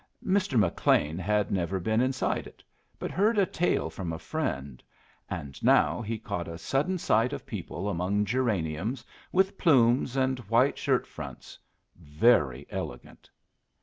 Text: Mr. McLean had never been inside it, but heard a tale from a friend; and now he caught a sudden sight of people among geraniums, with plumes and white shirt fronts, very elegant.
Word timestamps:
Mr. 0.25 0.57
McLean 0.57 1.19
had 1.19 1.51
never 1.51 1.79
been 1.79 2.01
inside 2.01 2.47
it, 2.47 2.63
but 2.97 3.11
heard 3.11 3.37
a 3.37 3.45
tale 3.45 3.87
from 3.87 4.11
a 4.11 4.17
friend; 4.17 4.81
and 5.29 5.63
now 5.63 6.01
he 6.01 6.17
caught 6.17 6.47
a 6.47 6.57
sudden 6.57 6.97
sight 6.97 7.33
of 7.33 7.45
people 7.45 7.87
among 7.87 8.25
geraniums, 8.25 9.05
with 9.31 9.59
plumes 9.59 10.15
and 10.15 10.39
white 10.49 10.79
shirt 10.79 11.05
fronts, 11.05 11.59
very 11.95 12.65
elegant. 12.71 13.29